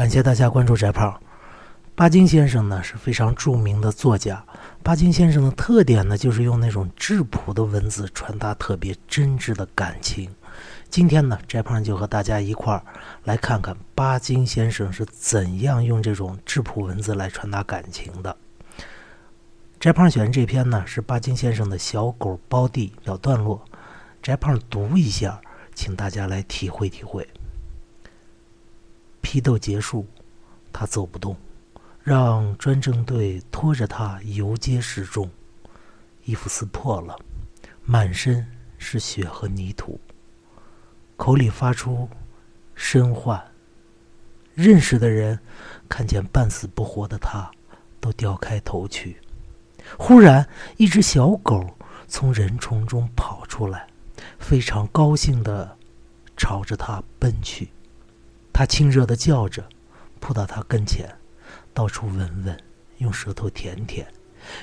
[0.00, 1.20] 感谢大家关注翟胖。
[1.94, 4.42] 巴金先生呢是非常著名的作家。
[4.82, 10.34] 巴金先生的特点呢，就是用那种质朴的文字传达特别真挚的感情。
[10.88, 12.82] 今天呢，翟胖就和大家一块儿
[13.24, 18.34] 来看看巴金先生是怎样用这种质朴文字来传达感情的。
[19.78, 23.62] 翟胖选这篇呢，是巴金先生的小狗包地小段落。
[24.22, 25.38] 翟胖读一下，
[25.74, 27.28] 请大家来体会体会。
[29.30, 30.04] 批斗结束，
[30.72, 31.36] 他走不动。
[32.02, 35.30] 让专政队拖着他游街示众，
[36.24, 37.16] 衣服撕破了，
[37.84, 38.44] 满身
[38.76, 40.00] 是血和泥土，
[41.16, 42.08] 口里发出
[42.76, 43.40] 呻唤。
[44.52, 45.38] 认识的人
[45.88, 47.48] 看见半死不活的他，
[48.00, 49.16] 都掉开头去。
[49.96, 50.44] 忽然，
[50.76, 51.64] 一只小狗
[52.08, 53.86] 从人丛中跑出来，
[54.40, 55.78] 非常高兴的
[56.36, 57.70] 朝着他奔去。
[58.60, 59.66] 他亲热的叫着，
[60.20, 61.08] 扑到他跟前。
[61.72, 62.62] 到处闻闻，
[62.98, 64.06] 用舌头舔舔，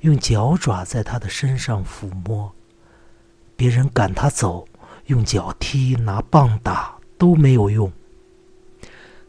[0.00, 2.50] 用脚爪在他的身上抚摸。
[3.54, 4.66] 别人赶他走，
[5.08, 7.92] 用脚踢、拿棒打都没有用。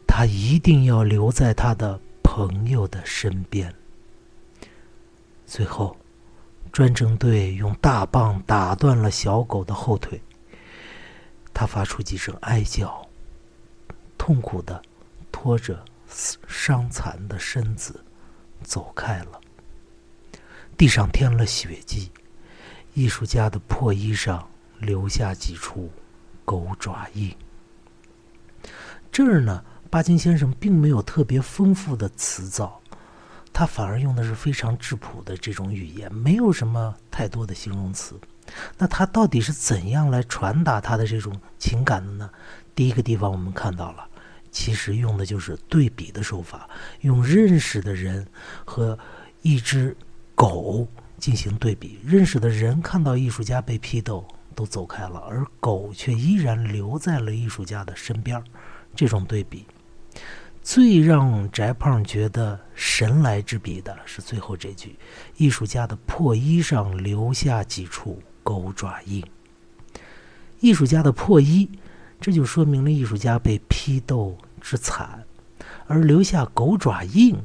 [0.08, 3.76] 他一定要留在他的朋友的身边。
[5.46, 5.98] 最后，
[6.72, 10.22] 专政队用大棒打断了小狗的后腿。
[11.54, 13.03] 他发出几声哀叫，
[14.24, 14.82] 痛苦的
[15.34, 15.84] 拖着。
[16.48, 18.06] 伤残的身子
[18.62, 19.42] 走开了，
[20.78, 22.12] 地上添了血迹，
[22.94, 25.90] 艺术家的破衣上留下几处
[26.46, 27.36] 狗爪印。
[29.12, 32.80] 这儿呢，巴金先生并没有特别丰富的词藻，
[33.52, 38.20] 他反而用的是非常质朴的这种语言，没有什么太多的形容词。
[38.78, 42.30] 那他到底是怎样来传达他的这种情感的呢？
[42.76, 44.08] 第一个地方我们看到了。
[44.54, 46.70] 其实用的就是对比的手法，
[47.02, 48.26] 用认识的人
[48.64, 48.98] 和
[49.42, 49.98] 一只
[50.36, 50.88] 狗
[51.18, 52.00] 进行对比。
[52.06, 58.42] 认识的人看到艺术家被批斗都走开了，而狗却依然留在了艺术家的身边。
[58.96, 59.66] 这种对比，
[60.62, 64.96] 最让翟胖觉得神来之笔的是最后这句
[65.36, 69.26] ：“艺术家的破衣上留下几处狗爪印。”
[70.62, 71.68] 艺术家的破衣。
[72.24, 75.22] 这就说明了艺术家被批斗之惨，
[75.88, 77.36] 而留下狗爪印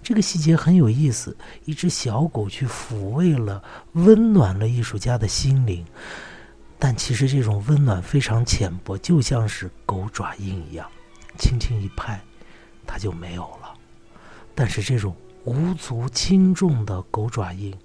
[0.00, 1.36] 这个细节很有意思。
[1.64, 3.60] 一只小狗去抚慰了、
[3.94, 5.84] 温暖了艺术家的心灵，
[6.78, 10.88] 但其实这种温暖非常浅薄，就像是狗爪印一样，
[11.36, 12.22] 轻轻一拍，
[12.86, 13.74] 它就没有了。
[14.54, 17.76] 但是这种无足轻重的狗爪印，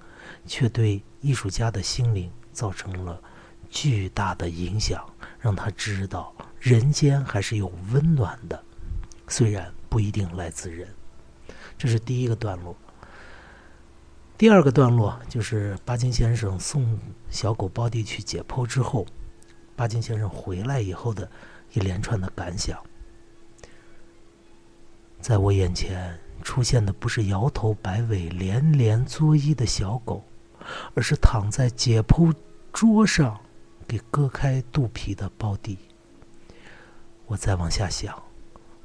[0.45, 3.19] 却对艺术家的心灵造成了
[3.71, 5.03] 巨大的影响。
[5.39, 8.63] 让他知道人间还是有温暖的，
[9.27, 10.87] 虽然不一定来自人。
[11.77, 12.73] 这是第一个段落。
[14.37, 16.97] 第二个段落就是巴金先生送
[17.29, 19.05] 小狗包地去解剖之后，
[19.75, 21.29] 巴金先生回来以后的
[21.73, 22.81] 一连串的感想。
[25.19, 30.23] 在我眼前出现的不是摇头摆尾、连连作揖的小狗，
[30.93, 32.33] 而是躺在解剖
[32.71, 33.37] 桌上。
[33.85, 35.77] 给割开肚皮的包弟，
[37.27, 38.21] 我再往下想，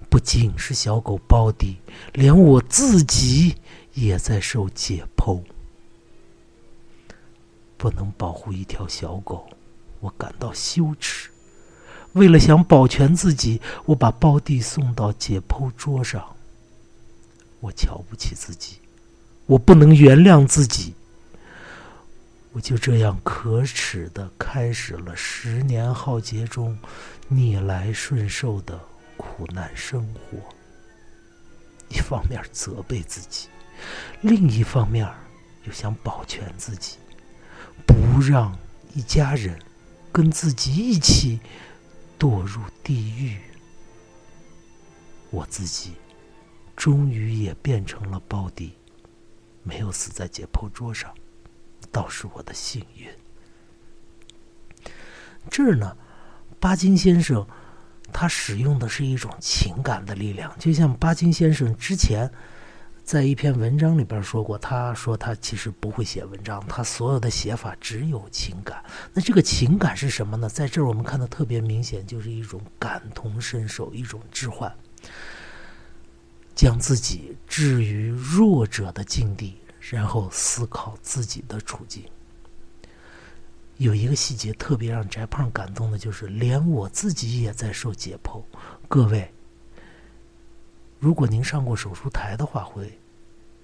[0.09, 1.77] 不仅是小狗包地，
[2.13, 3.55] 连我自己
[3.95, 5.43] 也在受解剖。
[7.77, 9.49] 不能保护一条小狗，
[10.01, 11.31] 我感到羞耻。
[12.15, 16.35] 为了想保全自己，我把包弟送到解剖桌上。
[17.61, 18.79] 我瞧不起自己，
[19.47, 20.95] 我不能原谅自己。
[22.53, 26.77] 我就这样可耻的开始了十年浩劫中
[27.29, 28.79] 逆来顺受的
[29.17, 30.39] 苦难生活。
[31.89, 33.49] 一方面责备自己，
[34.21, 35.09] 另一方面
[35.65, 36.99] 又想保全自己，
[37.87, 38.59] 不让
[38.95, 39.59] 一家人
[40.13, 41.39] 跟自己一起
[42.19, 43.39] 堕入地狱。
[45.31, 45.95] 我自己
[46.77, 48.77] 终于也变成了包底，
[49.63, 51.15] 没有死在解剖桌上。
[51.91, 53.09] 倒是我的幸运。
[55.51, 55.97] 这儿呢，
[56.61, 57.47] 巴金先生
[58.13, 62.31] 他使用的是一种情感的力量，就像巴金先生之前
[63.05, 68.83] 在一篇文章里边说过，他说他其实不会写文章，他所有的写法只有情感。
[69.15, 70.49] 那这个情感是什么呢？
[70.49, 74.75] 在这儿我们看的特别明显，就是一种感同身受，一种置换，
[76.55, 79.57] 将自己置于弱者的境地。
[79.91, 82.05] 然后思考自己的处境。
[83.79, 88.43] 有一个细节特别让翟胖感动的，就是连我自己也在受解剖。
[88.89, 89.33] 各位，
[90.99, 92.99] 如果您上过手术台的话，会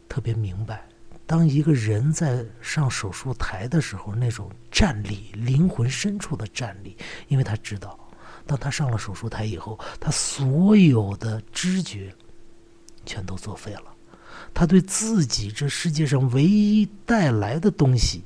[0.08, 0.86] 特别明白，
[1.26, 6.96] 当一个人在上手术台的时候，那种站立、灵魂深处的站立，
[7.26, 7.98] 因为他知道，
[8.46, 12.14] 当他上了手术台以后，他所有的知觉
[13.04, 13.92] 全都作废了，
[14.54, 18.22] 他对自己这世界上唯一带来的东西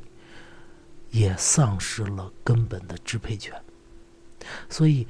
[1.11, 3.55] 也丧失了根本的支配权，
[4.69, 5.07] 所以。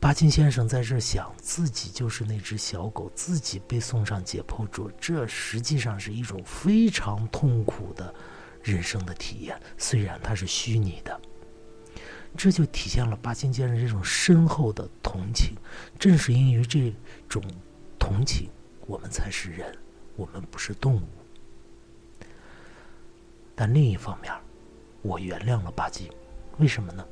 [0.00, 8.14] 巴金先生在这想，自己就是那只小狗，自己被送上解剖桌，这实际上是一种非常痛苦的
[8.62, 11.20] 人生的体验，虽然它是虚拟的。
[12.36, 15.56] 这就体现了巴金先生这种深厚的同情。
[15.98, 16.94] 正是因为这
[17.28, 17.42] 种
[17.98, 18.48] 同情，
[18.86, 19.76] 我们才是人，
[20.14, 21.08] 我们不是动物。
[23.56, 24.32] 但另一方面，
[25.02, 26.08] 我原谅了巴金，
[26.58, 27.04] 为什么呢？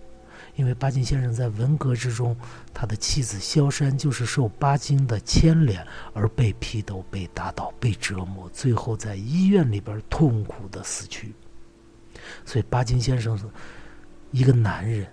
[0.54, 2.36] 因为巴金先生在文革之中，
[2.72, 11.34] 他的妻子萧山就是受巴金的牵连而被批斗、被打倒、被折磨，最后在医院里边痛苦的死去。
[12.44, 13.38] 所以，巴金先生
[14.30, 15.06] 一个男人，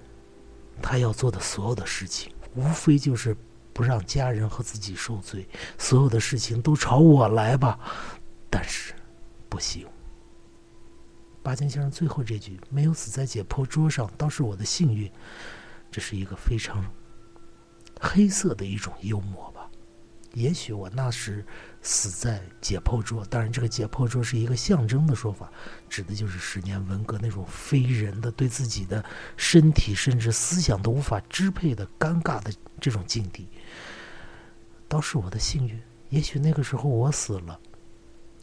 [0.81, 3.35] 他要做的所有的事情，无非就是
[3.73, 5.47] 不让家人和自己受罪，
[5.77, 7.77] 所有的事情都朝我来吧。
[8.49, 8.93] 但是，
[9.49, 9.85] 不行。
[11.43, 15.11] 巴金先生最后这句“没有死在解剖桌上，倒是我的幸运”，
[15.91, 16.83] 这是一个非常
[17.99, 19.69] 黑色的一种幽默吧？
[20.33, 21.45] 也许我那时
[21.81, 25.51] 死在解剖桌，当然这个解剖桌是一个象征的说法，
[25.89, 29.03] 指的就是十年文革那种非人的、对自己的
[29.37, 33.47] 身体甚至思想都无法支配的尴尬的这种境地。
[34.87, 35.79] 倒是我的幸运，
[36.09, 37.59] 也许那个时候我死了，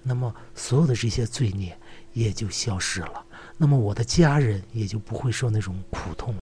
[0.02, 1.76] 那么所有的这些罪孽。
[2.12, 3.24] 也就消失了，
[3.56, 6.34] 那么我的家人也就不会受那种苦痛